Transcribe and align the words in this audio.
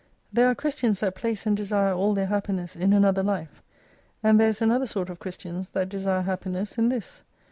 There 0.33 0.47
are 0.49 0.55
Christians 0.55 0.99
that 1.01 1.13
place 1.13 1.45
and 1.45 1.55
desire 1.55 1.93
all 1.93 2.15
their 2.15 2.25
happiness 2.25 2.75
in 2.75 2.91
another 2.91 3.21
life, 3.21 3.61
and 4.23 4.39
there 4.39 4.47
is 4.49 4.59
another 4.59 4.87
sort 4.87 5.11
of 5.11 5.19
Christians 5.19 5.69
that 5.73 5.89
desire 5.89 6.23
happiness 6.23 6.79
in 6.79 6.89
this. 6.89 7.21